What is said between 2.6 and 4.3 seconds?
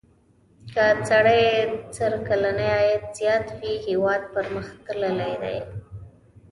عاید زیات وي هېواد